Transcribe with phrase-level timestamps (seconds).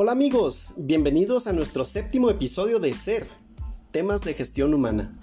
[0.00, 3.26] Hola amigos, bienvenidos a nuestro séptimo episodio de Ser,
[3.90, 5.18] temas de gestión humana.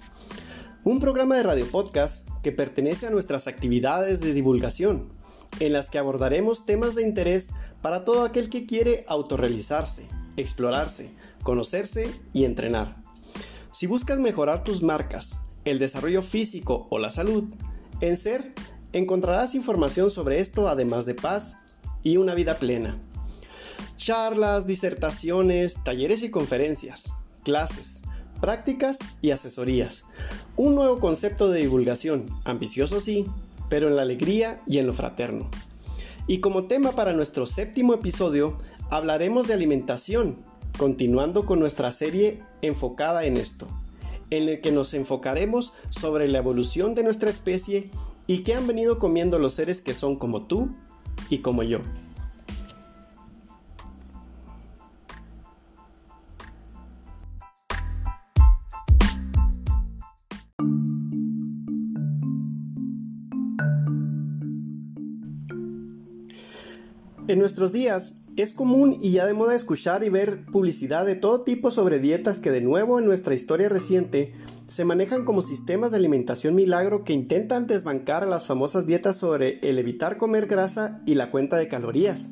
[0.84, 5.14] Un programa de radio podcast que pertenece a nuestras actividades de divulgación,
[5.60, 11.10] en las que abordaremos temas de interés para todo aquel que quiere autorrealizarse, explorarse,
[11.42, 12.96] conocerse y entrenar.
[13.72, 17.44] Si buscas mejorar tus marcas, el desarrollo físico o la salud,
[18.02, 18.52] en Ser
[18.92, 21.56] encontrarás información sobre esto además de paz
[22.02, 22.98] y una vida plena
[23.96, 27.12] charlas, disertaciones, talleres y conferencias,
[27.44, 28.02] clases,
[28.40, 30.04] prácticas y asesorías.
[30.56, 33.26] Un nuevo concepto de divulgación, ambicioso sí,
[33.68, 35.50] pero en la alegría y en lo fraterno.
[36.26, 38.58] Y como tema para nuestro séptimo episodio,
[38.90, 40.38] hablaremos de alimentación,
[40.76, 43.68] continuando con nuestra serie enfocada en esto,
[44.30, 47.90] en el que nos enfocaremos sobre la evolución de nuestra especie
[48.26, 50.74] y qué han venido comiendo los seres que son como tú
[51.30, 51.80] y como yo.
[67.28, 71.40] En nuestros días es común y ya de moda escuchar y ver publicidad de todo
[71.40, 74.32] tipo sobre dietas que de nuevo en nuestra historia reciente
[74.68, 79.58] se manejan como sistemas de alimentación milagro que intentan desbancar a las famosas dietas sobre
[79.68, 82.30] el evitar comer grasa y la cuenta de calorías.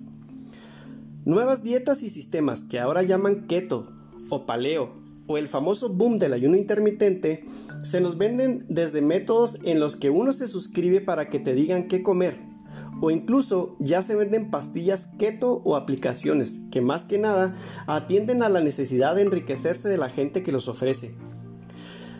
[1.24, 3.92] Nuevas dietas y sistemas que ahora llaman keto
[4.28, 4.92] o paleo
[5.26, 7.44] o el famoso boom del ayuno intermitente
[7.82, 11.88] se nos venden desde métodos en los que uno se suscribe para que te digan
[11.88, 12.53] qué comer
[13.00, 17.54] o incluso ya se venden pastillas keto o aplicaciones que más que nada
[17.86, 21.14] atienden a la necesidad de enriquecerse de la gente que los ofrece.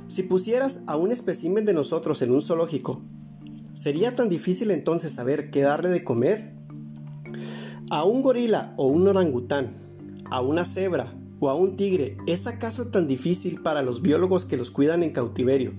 [0.08, 3.02] Si pusieras a un espécimen de nosotros en un zoológico,
[3.72, 6.52] ¿sería tan difícil entonces saber qué darle de comer?
[7.90, 9.74] A un gorila o un orangután,
[10.30, 14.56] a una cebra o a un tigre, ¿es acaso tan difícil para los biólogos que
[14.56, 15.72] los cuidan en cautiverio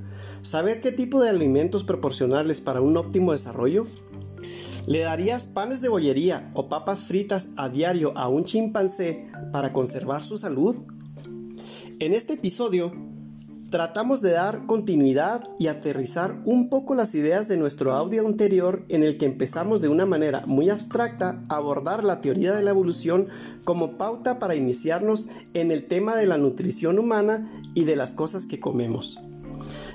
[0.45, 3.87] saber qué tipo de alimentos proporcionarles para un óptimo desarrollo?
[4.87, 10.23] ¿Le darías panes de bollería o papas fritas a diario a un chimpancé para conservar
[10.23, 10.75] su salud?
[11.97, 12.93] En este episodio
[13.71, 19.01] tratamos de dar continuidad y aterrizar un poco las ideas de nuestro audio anterior en
[19.01, 23.27] el que empezamos de una manera muy abstracta a abordar la teoría de la evolución
[23.63, 25.25] como pauta para iniciarnos
[25.55, 29.19] en el tema de la nutrición humana y de las cosas que comemos.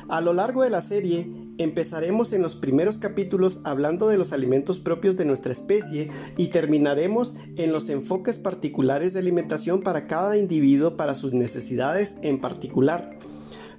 [0.09, 4.81] A lo largo de la serie empezaremos en los primeros capítulos hablando de los alimentos
[4.81, 10.97] propios de nuestra especie y terminaremos en los enfoques particulares de alimentación para cada individuo
[10.97, 13.19] para sus necesidades en particular,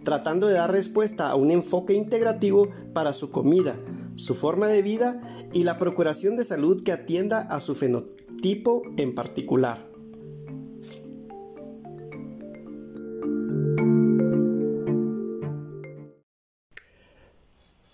[0.04, 3.80] tratando de dar respuesta a un enfoque integrativo para su comida,
[4.16, 9.16] su forma de vida y la procuración de salud que atienda a su fenotipo en
[9.16, 9.91] particular.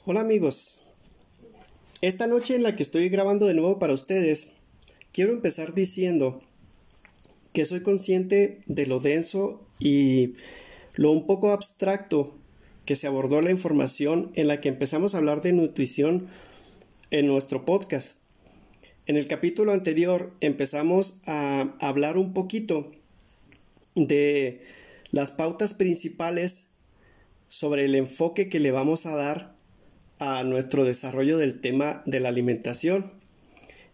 [0.09, 0.79] Hola amigos,
[1.99, 4.47] esta noche en la que estoy grabando de nuevo para ustedes,
[5.11, 6.41] quiero empezar diciendo
[7.51, 10.35] que soy consciente de lo denso y
[10.95, 12.37] lo un poco abstracto
[12.85, 16.29] que se abordó la información en la que empezamos a hablar de nutrición
[17.11, 18.21] en nuestro podcast.
[19.07, 22.93] En el capítulo anterior empezamos a hablar un poquito
[23.95, 24.61] de
[25.11, 26.67] las pautas principales
[27.49, 29.56] sobre el enfoque que le vamos a dar
[30.19, 33.11] a nuestro desarrollo del tema de la alimentación.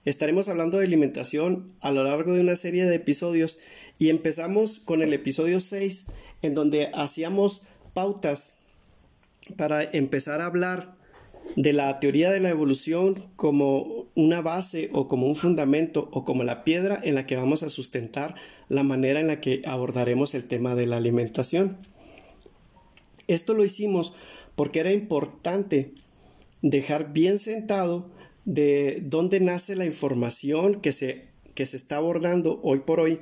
[0.05, 3.59] Estaremos hablando de alimentación a lo largo de una serie de episodios
[3.99, 6.07] y empezamos con el episodio 6
[6.41, 7.63] en donde hacíamos
[7.93, 8.55] pautas
[9.55, 10.95] para empezar a hablar
[11.55, 16.43] de la teoría de la evolución como una base o como un fundamento o como
[16.43, 18.35] la piedra en la que vamos a sustentar
[18.69, 21.77] la manera en la que abordaremos el tema de la alimentación.
[23.27, 24.15] Esto lo hicimos
[24.55, 25.93] porque era importante
[26.63, 28.09] dejar bien sentado
[28.45, 33.19] de dónde nace la información que se, que se está abordando hoy por hoy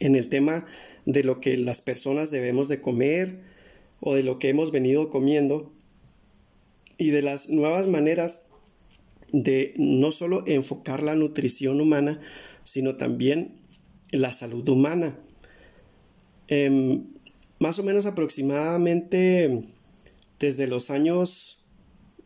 [0.00, 0.64] en el tema
[1.04, 3.40] de lo que las personas debemos de comer
[4.00, 5.72] o de lo que hemos venido comiendo
[6.96, 8.42] y de las nuevas maneras
[9.32, 12.20] de no solo enfocar la nutrición humana,
[12.62, 13.60] sino también
[14.10, 15.18] la salud humana.
[16.46, 17.04] Em,
[17.58, 19.68] más o menos aproximadamente
[20.38, 21.57] desde los años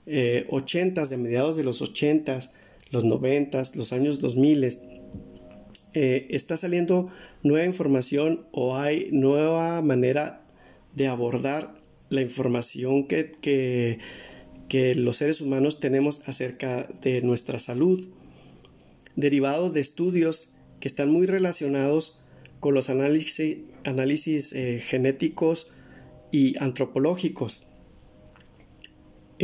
[0.07, 2.41] eh, 80 de mediados de los 80
[2.91, 4.65] los 90 los años 2000
[5.95, 7.11] eh, está saliendo
[7.43, 10.43] nueva información o hay nueva manera
[10.95, 11.75] de abordar
[12.09, 13.99] la información que, que,
[14.69, 18.11] que los seres humanos tenemos acerca de nuestra salud,
[19.17, 20.51] derivado de estudios
[20.81, 22.21] que están muy relacionados
[22.61, 25.71] con los análisis, análisis eh, genéticos
[26.31, 27.67] y antropológicos.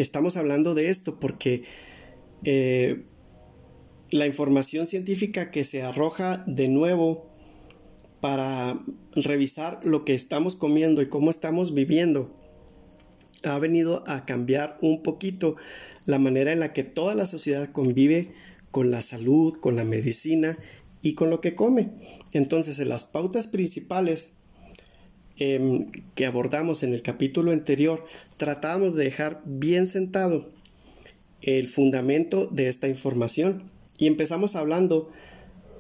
[0.01, 1.65] Estamos hablando de esto porque
[2.45, 3.03] eh,
[4.13, 7.27] la información científica que se arroja de nuevo
[8.21, 8.81] para
[9.17, 12.33] revisar lo que estamos comiendo y cómo estamos viviendo
[13.43, 15.57] ha venido a cambiar un poquito
[16.07, 18.33] la manera en la que toda la sociedad convive
[18.71, 20.59] con la salud, con la medicina
[21.03, 21.91] y con lo que come.
[22.33, 24.35] Entonces, en las pautas principales
[25.39, 28.05] em, que abordamos en el capítulo anterior,
[28.37, 30.49] tratamos de dejar bien sentado
[31.43, 33.71] el fundamento de esta información.
[33.99, 35.11] Y empezamos hablando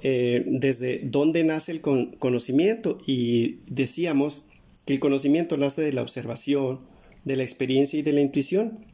[0.02, 2.98] eh, desde dónde nace el conocimiento.
[3.06, 4.44] Y decíamos
[4.84, 6.80] que el conocimiento nace de la observación,
[7.24, 8.86] de la experiencia y de la intuición.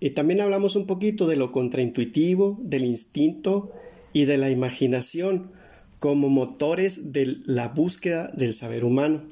[0.00, 3.70] Y también hablamos un poquito de lo contraintuitivo, del instinto
[4.12, 5.52] y de la imaginación
[6.00, 9.22] como motores de la búsqueda del saber humano.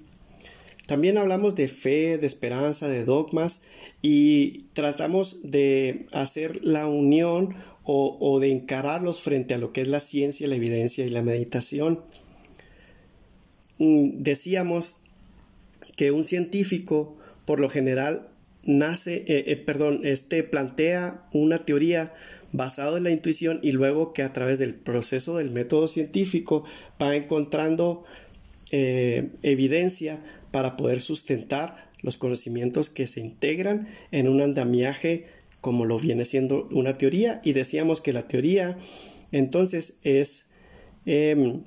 [0.87, 3.63] También hablamos de fe, de esperanza, de dogmas
[4.01, 7.57] y tratamos de hacer la unión
[7.91, 12.01] o, de encararlos frente a lo que es la ciencia, la evidencia y la meditación.
[13.79, 14.97] Mm, decíamos
[15.97, 17.17] que un científico
[17.47, 18.29] por lo general
[18.63, 22.13] nace, eh, eh, perdón, este plantea una teoría
[22.53, 26.65] basada en la intuición y luego que a través del proceso del método científico
[27.01, 28.05] va encontrando
[28.71, 35.27] eh, evidencia para poder sustentar los conocimientos que se integran en un andamiaje
[35.61, 37.41] como lo viene siendo una teoría.
[37.45, 38.79] Y decíamos que la teoría
[39.33, 40.47] entonces es
[41.07, 41.65] em,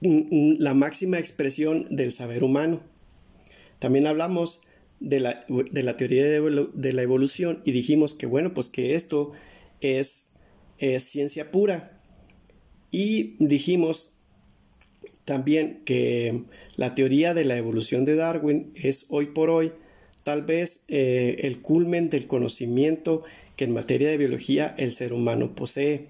[0.00, 2.80] la máxima expresión del saber humano.
[3.78, 4.60] También hablamos
[5.00, 9.32] de la, teoría de, la evolución y dijimos que bueno, pues que esto
[9.80, 10.28] es,
[10.98, 12.00] ciencia pura.
[12.90, 14.12] Y dijimos
[15.24, 16.44] también que
[16.76, 19.72] la teoría de la evolución de Darwin es hoy por hoy
[20.22, 23.22] tal vez eh, el culmen del conocimiento
[23.56, 26.06] que en materia de biología el ser humano posee.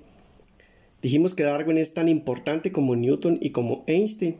[1.02, 4.36] Dijimos que Darwin es tan importante como Newton y como Einstein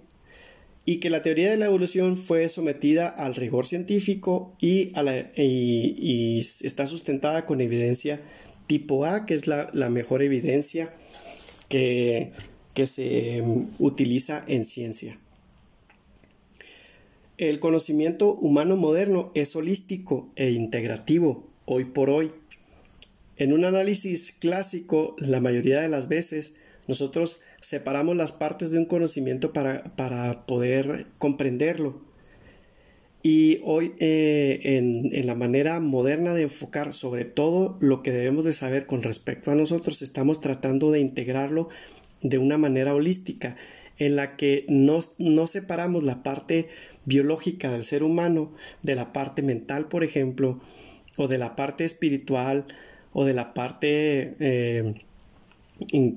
[0.88, 4.93] y que la teoría de la evolución fue sometida al rigor científico y,
[6.62, 8.23] está sustentada con evidencia
[8.69, 10.94] tipo A, que es la, mejor evidencia
[11.69, 12.33] que,
[12.85, 15.19] se mm, utiliza en ciencia.
[17.37, 22.31] El conocimiento humano moderno es holístico e integrativo hoy por hoy.
[23.37, 26.55] En un análisis clásico, la mayoría de las veces,
[26.87, 32.00] nosotros separamos las partes de un conocimiento para, poder comprenderlo.
[33.23, 38.53] Y hoy eh, en, la manera moderna de enfocar sobre todo lo que debemos de
[38.53, 41.69] saber con respecto a nosotros, estamos tratando de integrarlo
[42.23, 43.56] de una manera holística,
[43.99, 45.00] en la que no,
[45.47, 46.69] separamos la parte
[47.05, 48.52] biológica del ser humano
[48.82, 50.61] de la parte mental, por ejemplo,
[51.17, 52.67] o de la parte espiritual,
[53.12, 55.06] o de la parte eh,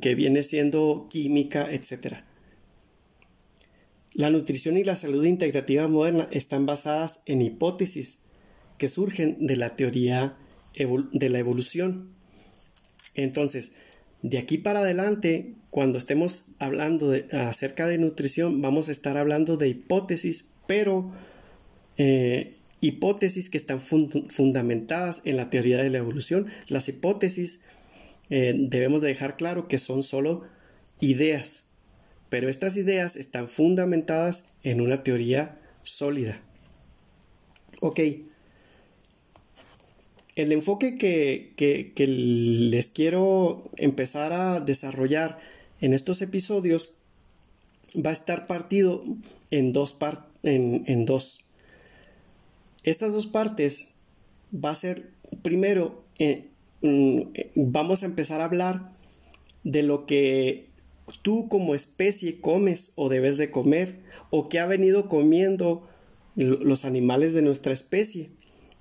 [0.02, 2.18] que viene siendo química, etc.
[4.14, 8.20] La nutrición y la salud integrativa moderna están basadas en hipótesis
[8.78, 10.36] que surgen de la teoría
[10.74, 12.10] de la evolución.
[13.16, 13.74] Entonces,
[14.22, 19.70] de aquí para adelante, cuando estemos hablando acerca de nutrición, vamos a estar hablando de
[19.70, 21.12] hipótesis, pero
[21.98, 26.48] eh, hipótesis que están fundamentadas en la teoría de la evolución.
[26.68, 27.62] Las hipótesis
[28.30, 30.44] eh, debemos dejar claro que son solo
[31.00, 31.66] ideas,
[32.30, 36.42] pero estas ideas están fundamentadas en una teoría sólida.
[37.82, 38.00] Ok,
[40.36, 45.40] el enfoque que, les quiero empezar a desarrollar
[45.82, 46.94] en estos episodios
[47.96, 49.04] va a estar partido
[49.50, 49.98] en dos,
[50.44, 51.40] en, en dos.
[52.84, 53.88] Estas dos partes
[54.54, 55.10] va a ser
[55.42, 58.92] primero en, Mm, vamos a empezar a hablar
[59.64, 60.70] de lo que
[61.22, 65.88] tú como especie comes o debes de comer o que ha venido comiendo
[66.36, 68.30] los animales de nuestra especie.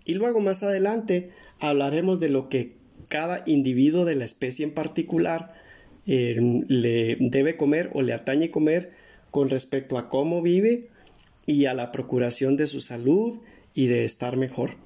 [0.05, 2.76] Y luego más adelante hablaremos de lo que
[3.09, 5.55] cada individuo de la especie en particular
[6.07, 8.93] em, le debe comer o le atañe comer
[9.31, 10.88] con respecto a cómo vive
[11.47, 13.40] y a la procuración de su salud
[13.75, 14.76] y de estar mejor.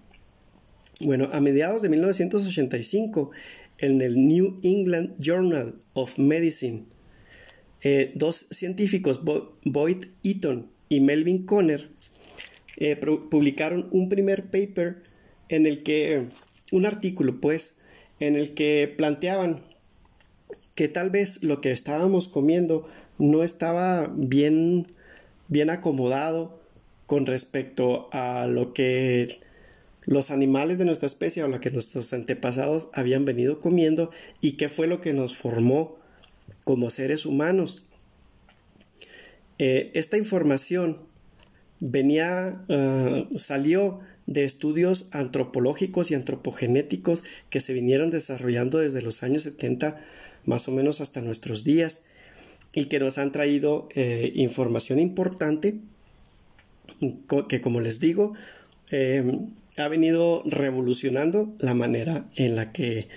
[1.05, 3.33] Bueno, a mediados de 1985,
[3.79, 6.85] en el New England Journal of Medicine,
[7.81, 9.21] eh, dos científicos,
[9.65, 11.89] Boyd Eaton y Melvin Conner,
[12.77, 15.03] eh, publicaron un primer paper
[15.49, 16.27] en el que,
[16.71, 17.79] un artículo pues,
[18.21, 19.65] en el que planteaban
[20.77, 24.87] que tal vez lo que estábamos comiendo no estaba bien,
[25.49, 26.61] bien acomodado
[27.07, 29.27] con respecto a lo que
[30.05, 34.69] los animales de nuestra especie o lo que nuestros antepasados habían venido comiendo y qué
[34.69, 35.97] fue lo que nos formó
[36.65, 37.87] como seres humanos.
[39.59, 40.99] Eh, esta información
[41.81, 49.43] venía, ah, salió de estudios antropológicos y antropogenéticos que se vinieron desarrollando desde los años
[49.43, 50.01] 70
[50.45, 52.05] más o menos hasta nuestros días
[52.73, 55.79] y que nos han traído eh, información importante
[57.49, 58.35] que como les digo
[58.93, 63.09] em, ha venido revolucionando la manera en la que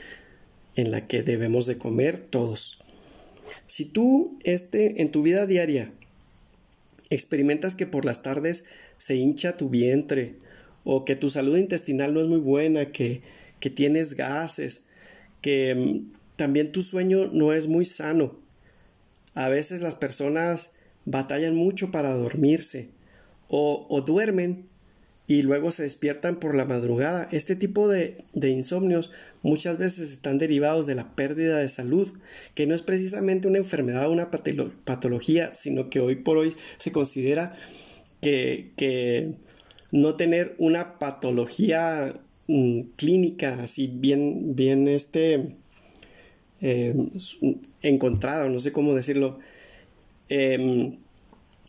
[0.75, 2.79] en la que debemos de comer todos.
[3.67, 5.91] Si tú este en tu vida diaria
[7.09, 8.65] experimentas que por las tardes
[8.97, 10.35] se hincha tu vientre
[10.83, 13.21] o que tu salud intestinal no es muy buena, que,
[13.59, 14.85] que tienes gases,
[15.41, 18.37] que em, también tu sueño no es muy sano.
[19.33, 22.89] A veces las personas batallan mucho para dormirse
[23.47, 24.67] o, o duermen
[25.27, 27.27] y luego se despiertan por la madrugada.
[27.31, 32.13] Este tipo de, de, insomnios muchas veces están derivados de la pérdida de salud,
[32.53, 36.91] que no es precisamente una enfermedad o una patología, sino que hoy por hoy se
[36.91, 37.55] considera
[38.21, 39.33] que, que
[39.91, 45.55] no tener una patología mm, clínica así bien, bien este,
[46.61, 47.09] em,
[47.81, 49.39] encontrada, no sé cómo decirlo,
[50.29, 50.97] em,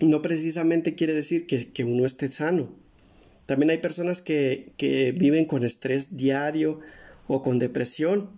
[0.03, 2.86] no precisamente quiere decir que, que uno esté sano
[3.47, 4.73] también hay personas que,
[5.17, 6.81] viven con estrés diario
[7.29, 8.31] o con depresión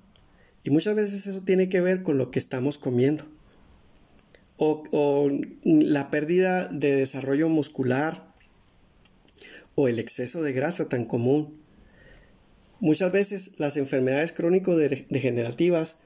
[0.63, 3.25] y muchas veces eso tiene que ver con lo que estamos comiendo.
[4.59, 5.31] O, o,
[5.65, 8.35] la pérdida de desarrollo muscular
[9.75, 11.55] o el exceso de grasa tan común.
[12.81, 16.01] Muchas veces las enfermedades crónico-degenerativas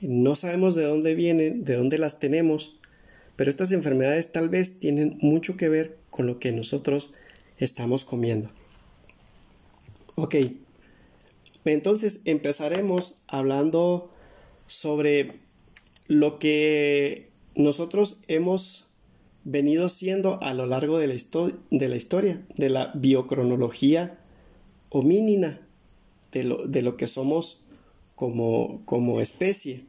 [0.00, 2.78] no sabemos de dónde vienen, de dónde las tenemos,
[3.36, 7.14] pero estas enfermedades tal vez tienen mucho que ver con lo que nosotros
[7.58, 8.50] estamos comiendo.
[10.16, 10.36] Ok,
[11.64, 14.10] entonces empezaremos hablando
[14.66, 15.40] sobre
[16.06, 18.86] lo que nosotros hemos
[19.44, 21.14] venido siendo a lo largo de la,
[21.70, 24.18] de la historia, de la biocronología
[24.90, 25.66] homínina,
[26.32, 27.60] de lo, de lo que somos
[28.14, 29.84] como, como especie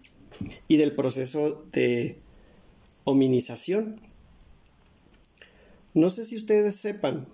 [0.67, 2.17] y del proceso de
[3.03, 4.01] hominización.
[5.93, 7.27] No sé si ustedes sepan,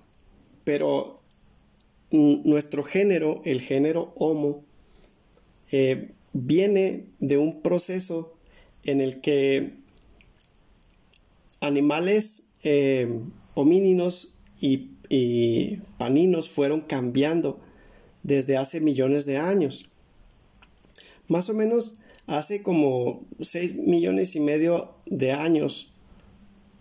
[0.63, 1.21] pero
[2.11, 4.63] nuestro género, el género Homo,
[5.71, 8.33] eh, viene de un proceso
[8.83, 9.73] en el que
[11.61, 13.07] animales eh,
[13.53, 14.89] homíninos y,
[15.97, 17.59] paninos fueron cambiando
[18.23, 19.89] desde hace millones de años.
[21.27, 21.95] Más o menos
[22.27, 25.90] hace como 6 millones y medio de años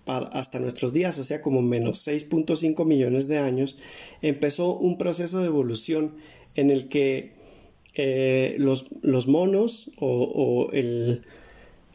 [0.06, 3.78] hasta nuestros días, o sea, como menos 6.5 millones de años,
[4.22, 6.16] empezó un proceso de evolución
[6.56, 7.32] en el que
[7.94, 10.70] eh, los, los, monos o,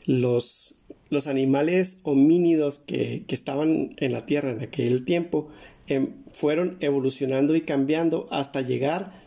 [0.06, 0.76] los,
[1.10, 5.48] los, animales homínidos que, que, estaban en la Tierra en aquel tiempo
[5.88, 9.24] em, fueron evolucionando y cambiando hasta llegar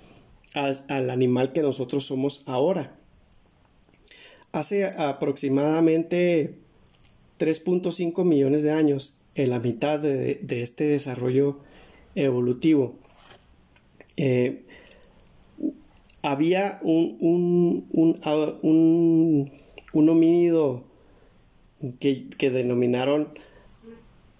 [0.54, 2.99] al animal que nosotros somos ahora.
[4.52, 6.54] Hace aproximadamente
[7.38, 11.59] 3.5 millones de años, en la mitad de, este desarrollo
[12.14, 12.97] evolutivo,
[14.16, 14.64] eh,
[16.23, 17.16] había un,
[17.90, 19.50] un,
[19.92, 20.85] un, homínido
[22.00, 23.28] que, denominaron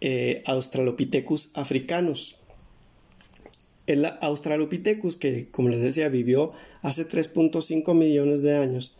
[0.00, 2.37] eh, Australopithecus africanos.
[3.87, 6.52] El Australopithecus, que como les decía, vivió
[6.83, 8.99] hace 3.5 millones de años,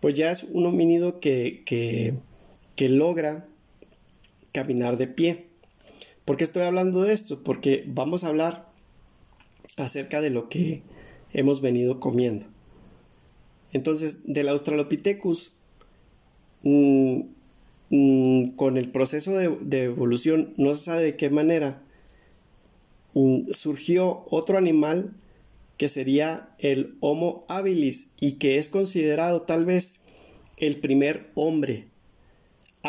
[0.00, 2.14] pues ya es un homínido que, que
[2.76, 3.48] que logra
[4.52, 5.46] caminar de pie.
[6.24, 7.42] ¿Por qué estoy hablando de esto?
[7.42, 8.70] Porque vamos a hablar
[9.76, 10.82] acerca de lo que
[11.32, 12.46] hemos venido comiendo.
[13.72, 15.52] Entonces, del Australopithecus,
[16.62, 17.20] mm,
[17.90, 21.82] mm, con el proceso de, evolución, no se sabe de qué manera,
[23.14, 25.12] mm, surgió otro animal
[25.76, 29.96] que sería el Homo habilis y que es considerado tal vez
[30.56, 31.88] el primer hombre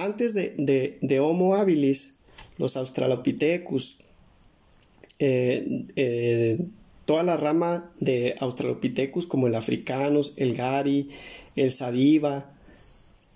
[0.04, 2.14] antes de, Homo habilis,
[2.58, 4.00] los Australopithecus,
[5.20, 6.60] eh, eh,
[7.06, 11.10] toda la rama de Australopithecus como el Africanus, el Gari,
[11.56, 12.52] el Sadiva,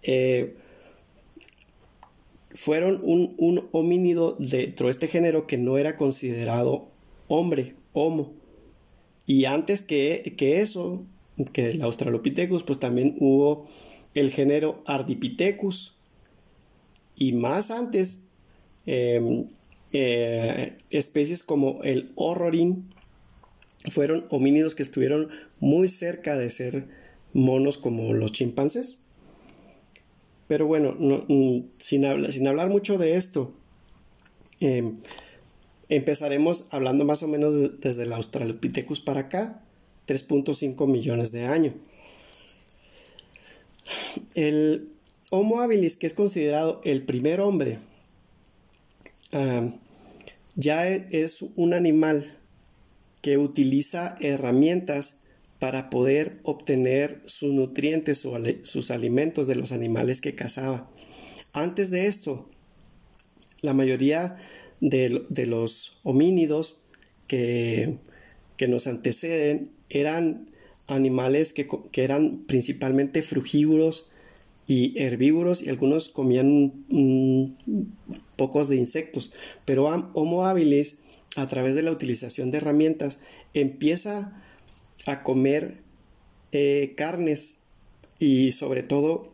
[0.03, 0.55] eh,
[2.53, 6.89] fueron un, homínido dentro de este género que no era considerado
[7.27, 8.33] hombre, homo.
[9.25, 11.05] Y antes que, que eso,
[11.53, 13.67] que el Australopithecus, pues también hubo
[14.13, 15.95] el género Ardipithecus,
[17.21, 18.17] y más antes
[18.87, 19.45] em,
[19.93, 22.95] eh, especies como el horrorín
[23.91, 26.87] fueron homínidos que estuvieron muy cerca de ser
[27.31, 29.01] monos como los chimpancés.
[30.47, 32.05] Pero bueno, mm, sin,
[32.47, 33.53] hablar mucho de esto,
[34.59, 34.97] em,
[35.89, 39.61] empezaremos hablando más o menos desde el Australopithecus para acá,
[40.07, 41.75] 3.5 millones de años.
[44.33, 44.90] El
[45.33, 47.79] Homo habilis, que es considerado el primer hombre,
[50.55, 52.37] ya e, es un animal
[53.21, 55.19] que utiliza herramientas
[55.57, 60.91] para poder obtener sus nutrientes o sus alimentos de los animales que cazaba.
[61.53, 62.49] Antes de esto,
[63.61, 64.35] la mayoría
[64.81, 66.81] de, los homínidos
[67.27, 67.99] que,
[68.67, 70.49] nos anteceden eran
[70.87, 71.69] animales que
[72.03, 74.11] eran principalmente frugívoros
[74.71, 77.65] y herbívoros y algunos comían
[78.37, 79.33] pocos de insectos.
[79.65, 80.99] Pero Homo habilis,
[81.35, 83.19] a través de la utilización de herramientas,
[83.53, 84.41] empieza
[85.05, 85.79] a comer
[86.53, 87.57] eh, carnes
[88.17, 89.33] y sobre todo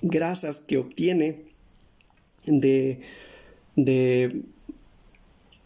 [0.00, 1.42] grasas que obtiene
[2.44, 3.00] de,
[3.74, 4.42] de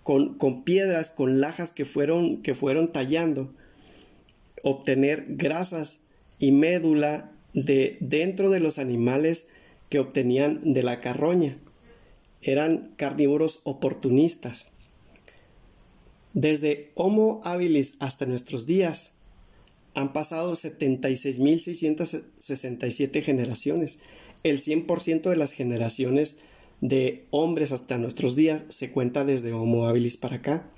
[0.03, 3.53] con, con, piedras, con lajas que fueron, que fueron tallando,
[4.63, 6.01] obtener grasas
[6.39, 9.49] y médula de dentro de los animales
[9.89, 11.57] que obtenían de la carroña.
[12.43, 14.69] Eran carnívoros oportunistas.
[16.33, 19.13] Desde Homo habilis hasta nuestros días
[19.95, 23.99] han pasado 76.667 generaciones.
[24.45, 26.37] El 100% de las generaciones
[26.81, 30.71] de hombres hasta nuestros días se cuenta desde Homo habilis para acá.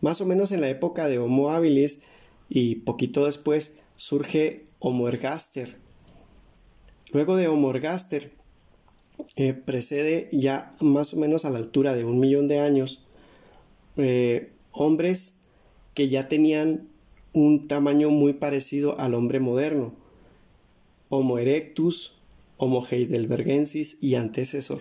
[0.00, 2.02] Más o menos en la época de Homo habilis
[2.48, 5.76] y poquito después surge Homo ergaster.
[7.12, 8.32] Luego de Homo ergaster
[9.36, 13.04] eh, precede ya más o menos a la altura de un millón de años
[13.98, 15.34] eh, hombres
[15.92, 16.88] que ya tenían
[17.34, 19.94] un tamaño muy parecido al hombre moderno.
[21.10, 22.14] Homo erectus,
[22.56, 24.80] Homo heidelbergensis y antecesor.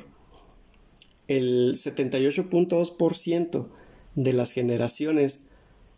[1.27, 3.67] El 78.2%
[4.15, 5.41] de las generaciones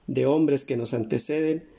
[0.07, 1.69] de hombres que nos anteceden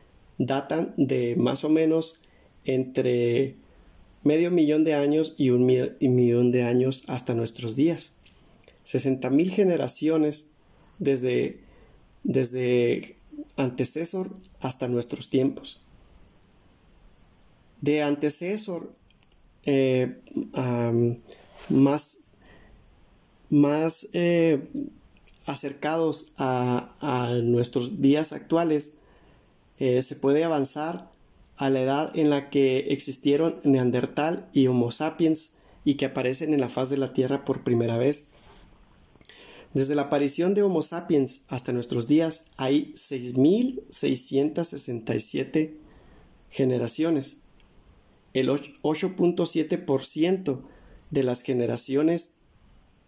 [0.46, 2.20] datan de más o menos
[2.64, 3.56] entre
[4.24, 8.14] medio millón de años y un millón de años hasta nuestros días.
[8.84, 10.50] 60.000 generaciones
[10.98, 11.60] desde,
[12.24, 13.16] desde
[13.56, 15.80] antecesor hasta nuestros tiempos.
[17.80, 18.92] De antecesor
[19.64, 20.20] eh,
[21.68, 22.18] más,
[23.50, 24.68] más eh,
[25.46, 28.94] acercados a, a nuestros días actuales
[29.82, 31.10] eh, se puede avanzar
[31.56, 36.60] a la edad en la que existieron Neandertal y Homo sapiens y que aparecen en
[36.60, 38.28] la faz de la Tierra por primera vez.
[39.74, 45.72] Desde la aparición de Homo sapiens hasta nuestros días hay 6.667
[46.48, 47.38] generaciones.
[48.34, 50.60] El 8.7%
[51.10, 52.34] de las generaciones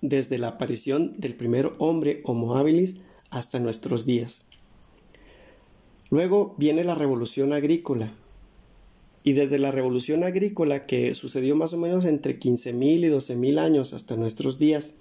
[0.01, 2.97] desde la aparición del primer hombre Homo habilis
[3.31, 4.47] hasta nuestros días.
[6.11, 8.13] Luego viene la revolución agrícola.
[9.23, 13.95] Y desde la revolución agrícola, que sucedió más o menos entre 15.000 y 12.000 años
[13.95, 14.93] hasta nuestros días,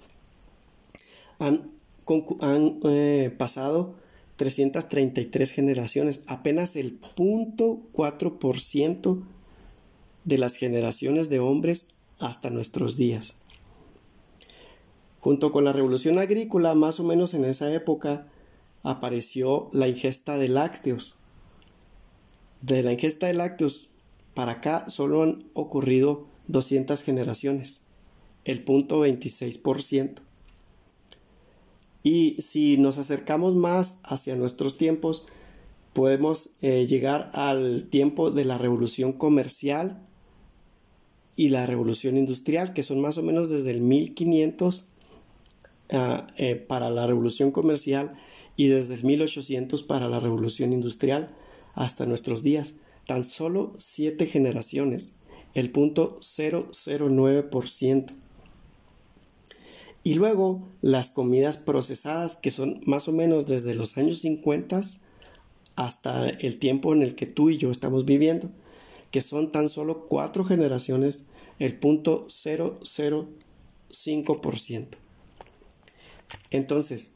[1.38, 1.70] han,
[2.84, 3.96] eh, pasado
[4.36, 9.22] 333 generaciones, apenas el 0.4%
[10.24, 11.88] de las generaciones de hombres
[12.18, 13.36] hasta nuestros días.
[15.20, 18.26] Junto con la revolución agrícola, más o menos en esa época,
[18.84, 21.16] apareció la ingesta de lácteos.
[22.62, 23.90] De la ingesta de lácteos
[24.34, 27.82] para acá solo han ocurrido 200 generaciones,
[28.44, 30.20] el punto 26%.
[32.02, 35.24] Y si nos acercamos más hacia nuestros tiempos,
[35.94, 40.02] podemos eh, llegar al tiempo de la revolución comercial
[41.36, 44.84] y la revolución industrial, que son más o menos desde el 1500
[45.92, 48.14] ah, eh, para la revolución comercial
[48.56, 51.34] y desde el 1800 para la revolución industrial
[51.74, 52.76] hasta nuestros días.
[53.06, 55.16] Tan solo siete generaciones,
[55.54, 58.06] el punto 009%.
[60.02, 64.82] Y luego las comidas procesadas, que son más o menos desde los años 50
[65.76, 68.50] hasta el tiempo en el que tú y yo estamos viviendo,
[69.10, 71.26] que son tan solo cuatro generaciones,
[71.58, 74.86] el punto 005%.
[76.50, 77.13] Entonces,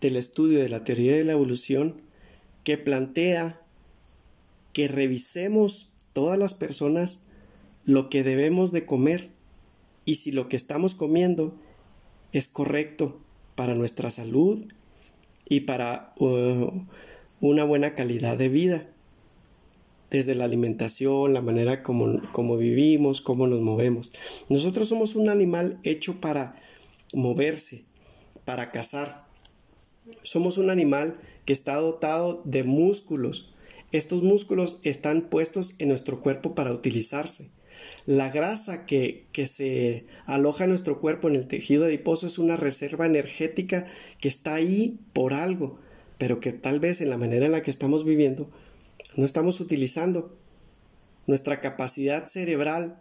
[0.00, 2.02] del estudio de la teoría de la evolución
[2.62, 3.60] que plantea
[4.72, 7.20] que revisemos todas las personas
[7.84, 9.30] lo que debemos de comer
[10.04, 11.54] y si lo que estamos comiendo
[12.32, 13.20] es correcto
[13.54, 14.64] para nuestra salud
[15.48, 16.70] y para uh,
[17.40, 18.88] una buena calidad de vida
[20.10, 24.12] desde la alimentación, la manera como, como vivimos, cómo nos movemos.
[24.48, 26.56] Nosotros somos un animal hecho para
[27.12, 27.84] moverse,
[28.44, 29.26] para cazar.
[30.22, 33.52] Somos un animal que está dotado de músculos.
[33.92, 37.50] Estos músculos están puestos en nuestro cuerpo para utilizarse.
[38.06, 42.56] La grasa que, que, se aloja en nuestro cuerpo en el tejido adiposo es una
[42.56, 43.86] reserva energética
[44.20, 45.78] que está ahí por algo,
[46.18, 48.50] pero que tal vez en la manera en la que estamos viviendo
[49.16, 50.36] no estamos utilizando
[51.26, 52.98] nuestra capacidad cerebral,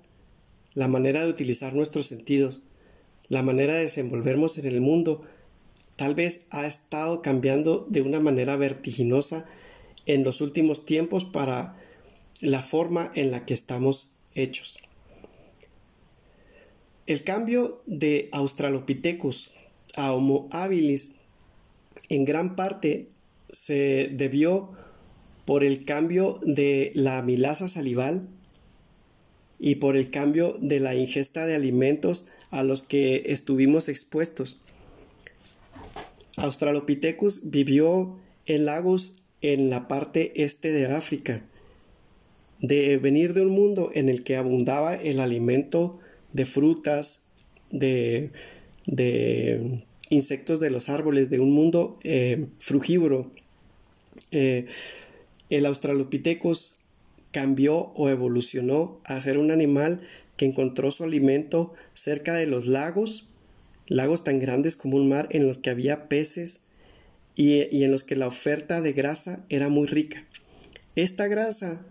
[0.75, 2.61] la manera de utilizar nuestros sentidos,
[3.29, 5.21] la manera de desenvolvernos en el mundo,
[5.95, 9.45] tal vez ha estado cambiando de una manera vertiginosa
[10.05, 11.77] en los últimos tiempos para
[12.41, 14.82] la forma en la que estamos hechos.
[17.05, 19.51] El cambio de Australopithecus
[19.95, 21.11] a Homo habilis
[22.07, 23.09] en gran parte
[23.51, 24.71] se debió
[25.45, 28.29] por el cambio de la amilasa salival
[29.59, 34.61] y por el cambio de la ingesta de alimentos a los que estuvimos expuestos.
[36.37, 39.11] Australopithecus vivió en lagos
[39.41, 41.43] en la parte este de África,
[42.61, 45.99] de venir de un mundo en el que abundaba el alimento
[46.33, 47.21] de frutas,
[47.71, 48.31] de,
[48.85, 53.31] de insectos de los árboles, de un mundo eh, frugívoro.
[54.31, 54.67] Eh,
[55.49, 56.73] el Australopithecus
[57.31, 60.01] cambió o evolucionó a ser un animal
[60.37, 63.27] que encontró su alimento cerca de los lagos,
[63.87, 66.61] lagos tan grandes como un mar en los que había peces
[67.35, 70.25] y, en los que la oferta de grasa era muy rica.
[70.95, 71.81] Esta grasa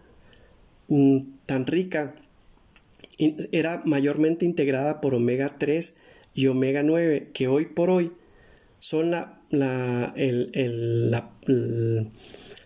[0.88, 2.14] mm, tan rica
[3.52, 5.96] era mayormente integrada por omega 3
[6.34, 8.12] y omega 9 que hoy por hoy
[8.78, 11.32] son la, la, la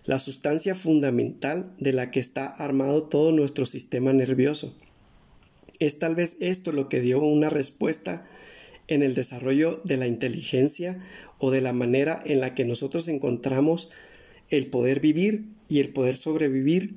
[0.07, 4.75] la sustancia fundamental de la que está armado todo nuestro sistema nervioso.
[5.81, 8.25] Es tal vez esto lo que dio una respuesta
[8.87, 11.01] en el desarrollo de la inteligencia
[11.39, 13.91] o de la manera en la que nosotros encontramos
[14.49, 16.95] el poder vivir y el poder sobrevivir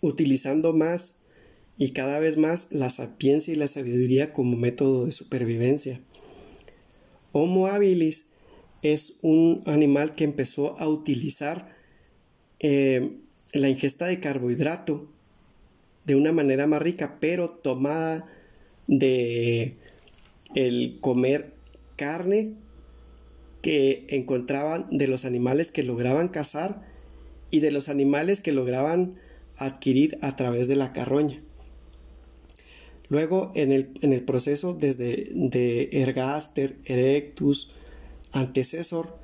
[0.00, 1.14] utilizando más
[1.78, 6.00] y cada vez más la sapiencia y la sabiduría como método de supervivencia.
[7.30, 8.26] Homo habilis
[8.82, 11.76] es un animal que empezó a utilizar
[12.58, 13.12] eh,
[13.52, 15.08] la ingesta de carbohidrato
[16.04, 18.26] de una manera más rica, pero tomada
[18.88, 19.76] de
[20.54, 21.52] el comer
[21.96, 22.54] carne
[23.62, 26.82] que encontraban de los animales que lograban cazar
[27.50, 29.16] y de los animales que lograban
[29.56, 31.42] adquirir a través de la carroña.
[33.08, 37.74] Luego, en el, en el proceso desde de Ergaster, Erectus,
[38.32, 39.14] antecesor,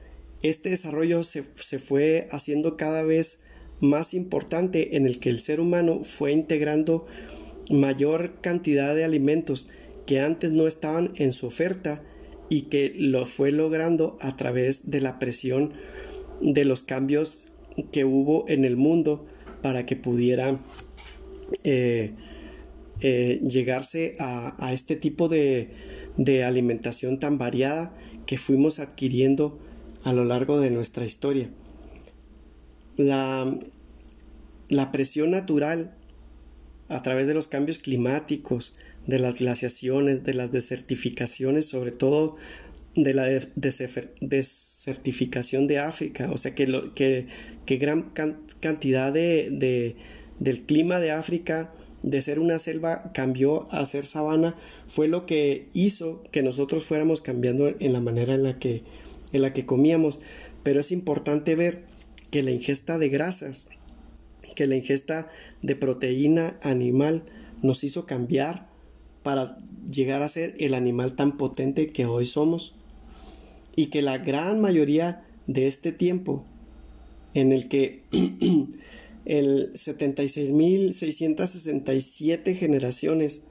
[0.44, 3.40] este desarrollo se, fue haciendo cada vez
[3.80, 7.06] más importante en el que el ser humano fue integrando
[7.70, 9.68] mayor cantidad de alimentos
[10.06, 12.02] que antes no estaban en su oferta
[12.50, 15.72] y que lo fue logrando a través de la presión
[16.42, 17.48] de los cambios
[17.90, 19.26] que hubo en el mundo
[19.62, 20.60] para que pudiera
[21.64, 22.12] eh,
[23.06, 25.68] eh, llegarse a, este tipo de,
[26.42, 29.58] alimentación tan variada que fuimos adquiriendo
[30.04, 31.50] a lo largo de nuestra historia.
[32.96, 33.58] La,
[34.90, 35.94] presión natural
[36.88, 38.72] a través de los cambios climáticos,
[39.06, 42.36] de las glaciaciones, de las desertificaciones, sobre todo
[42.96, 47.26] de la desertificación de África, o sea que, lo, que,
[47.66, 48.14] gran
[48.60, 49.94] cantidad de,
[50.38, 51.70] del clima de África
[52.04, 54.54] de ser una selva cambió a ser sabana.
[54.86, 58.82] Fue lo que hizo que nosotros fuéramos cambiando en la manera en la que
[59.32, 60.20] en la que comíamos,
[60.62, 61.86] pero es importante ver
[62.30, 63.66] que la ingesta de grasas,
[64.54, 65.28] que la ingesta
[65.60, 67.24] de proteína animal
[67.62, 68.68] nos hizo cambiar
[69.24, 69.58] para
[69.90, 72.74] llegar a ser el animal tan potente que hoy somos.
[73.74, 76.44] Y que la gran mayoría de este tiempo
[77.32, 78.02] en el que
[79.24, 83.42] el 76.667 generaciones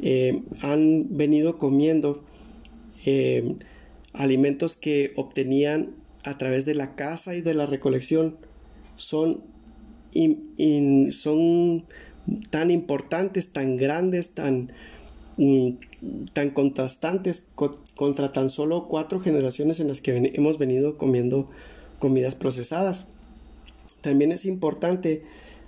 [0.00, 2.24] eh, han venido comiendo
[3.06, 3.54] eh,
[4.12, 8.36] alimentos que obtenían a través de la caza y de la recolección
[8.96, 9.42] son
[11.10, 11.84] son
[12.50, 14.72] tan importantes, tan grandes, tan,
[15.36, 15.70] mm,
[16.32, 17.48] tan contrastantes
[17.94, 21.50] contra tan solo cuatro generaciones en las que hemos venido comiendo
[21.98, 23.06] comidas procesadas.
[24.04, 25.22] También es importante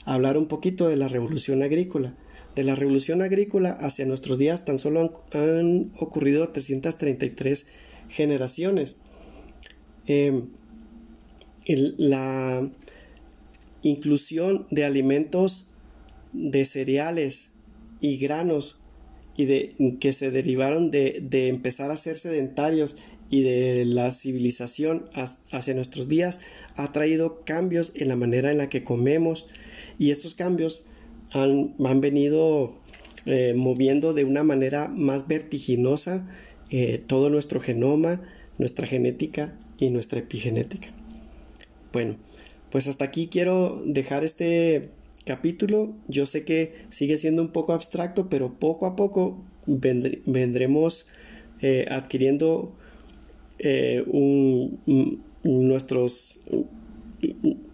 [0.05, 2.15] hablar un poquito de la revolución agrícola.
[2.55, 7.67] De la revolución agrícola hacia nuestros días tan solo han, ocurrido 333
[8.11, 9.01] generaciones.
[10.07, 10.49] Em,
[11.65, 12.71] la
[13.81, 15.69] inclusión de alimentos
[16.35, 17.53] de cereales
[18.03, 18.85] y granos
[19.35, 22.97] y de que se derivaron de, de empezar a ser sedentarios
[23.31, 25.09] y de la civilización
[25.51, 26.41] hacia nuestros días
[26.77, 29.49] ha traído cambios en la manera en la que comemos
[29.99, 30.87] y estos cambios
[31.33, 32.75] han, han venido
[33.27, 36.29] eh, moviendo de una manera más vertiginosa
[36.71, 38.23] eh, todo nuestro genoma,
[38.59, 40.89] nuestra genética y nuestra epigenética.
[41.93, 42.17] Bueno,
[42.71, 44.91] pues hasta aquí quiero dejar este
[45.25, 45.95] capítulo.
[46.09, 51.07] Yo sé que sigue siendo un poco abstracto, pero poco a poco vendremos
[51.61, 52.77] eh, adquiriendo
[55.45, 56.41] nuestros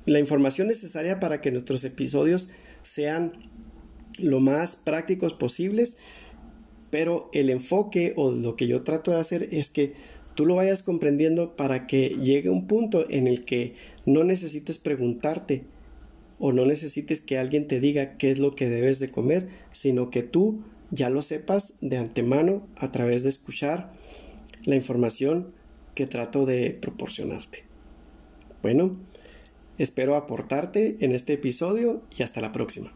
[0.04, 2.50] la información necesaria para que nuestros episodios
[2.82, 3.32] sean
[4.18, 5.96] lo más prácticos posibles,
[6.90, 9.94] pero el enfoque o lo que yo trato de hacer es que
[10.34, 15.64] tú lo vayas comprendiendo para que llegue un punto en el que no necesites preguntarte
[16.38, 20.10] o no necesites que alguien te diga qué es lo que debes de comer, sino
[20.10, 23.92] que tú ya lo sepas de antemano a través de escuchar
[24.64, 25.52] la información
[25.94, 27.64] que trato de proporcionarte.
[28.62, 28.96] Bueno,
[29.78, 32.92] Espero aportarte en este episodio y hasta la próxima.